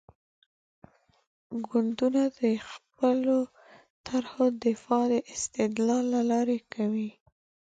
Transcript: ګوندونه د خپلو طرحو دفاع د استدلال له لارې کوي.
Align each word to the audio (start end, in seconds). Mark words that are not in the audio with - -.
ګوندونه 1.67 2.23
د 2.39 2.41
خپلو 2.69 3.37
طرحو 4.07 4.45
دفاع 4.65 5.03
د 5.11 5.15
استدلال 5.33 6.03
له 6.15 6.21
لارې 6.31 6.59
کوي. 6.73 7.11